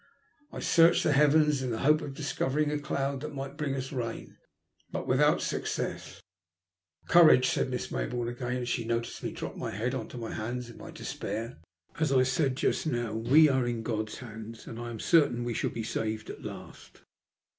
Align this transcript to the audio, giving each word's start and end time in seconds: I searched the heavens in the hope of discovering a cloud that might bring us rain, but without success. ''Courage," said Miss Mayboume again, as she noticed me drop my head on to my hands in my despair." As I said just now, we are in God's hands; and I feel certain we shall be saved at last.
I 0.51 0.61
searched 0.61 1.03
the 1.03 1.11
heavens 1.13 1.61
in 1.61 1.69
the 1.69 1.77
hope 1.85 2.01
of 2.01 2.15
discovering 2.15 2.71
a 2.71 2.79
cloud 2.79 3.19
that 3.21 3.35
might 3.35 3.55
bring 3.55 3.75
us 3.75 3.91
rain, 3.91 4.35
but 4.91 5.05
without 5.05 5.43
success. 5.43 6.23
''Courage," 7.07 7.45
said 7.45 7.69
Miss 7.69 7.91
Mayboume 7.91 8.29
again, 8.29 8.63
as 8.63 8.67
she 8.69 8.83
noticed 8.83 9.21
me 9.21 9.31
drop 9.31 9.57
my 9.57 9.69
head 9.69 9.93
on 9.93 10.07
to 10.07 10.17
my 10.17 10.33
hands 10.33 10.71
in 10.71 10.77
my 10.79 10.89
despair." 10.89 11.59
As 11.99 12.11
I 12.11 12.23
said 12.23 12.55
just 12.55 12.87
now, 12.87 13.13
we 13.13 13.47
are 13.47 13.67
in 13.67 13.83
God's 13.83 14.17
hands; 14.17 14.65
and 14.65 14.79
I 14.79 14.89
feel 14.89 14.97
certain 15.01 15.43
we 15.43 15.53
shall 15.53 15.69
be 15.69 15.83
saved 15.83 16.31
at 16.31 16.43
last. 16.43 17.03